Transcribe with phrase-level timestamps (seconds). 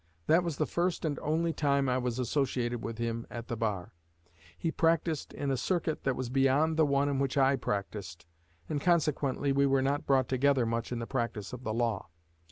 [0.25, 3.93] That was the first and only time I was associated with him at the bar.
[4.57, 8.25] He practiced in a circuit that was beyond the one in which I practiced,
[8.67, 12.09] and consequently we were not brought together much in the practice of the law.